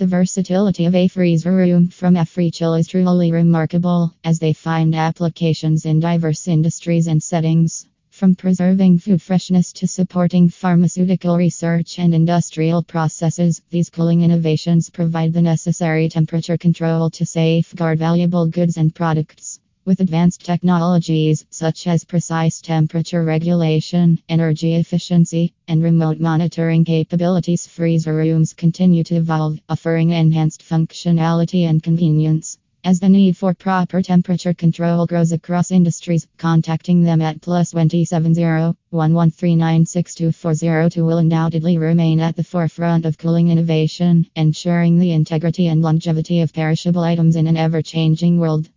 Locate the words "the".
0.00-0.06, 15.34-15.42, 32.98-33.10, 42.36-42.44, 44.98-45.12